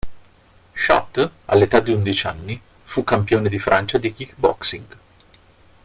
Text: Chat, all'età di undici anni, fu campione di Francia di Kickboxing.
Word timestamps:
Chat, 0.73 1.29
all'età 1.45 1.79
di 1.79 1.91
undici 1.93 2.25
anni, 2.25 2.59
fu 2.83 3.03
campione 3.03 3.49
di 3.49 3.59
Francia 3.59 3.99
di 3.99 4.11
Kickboxing. 4.11 4.97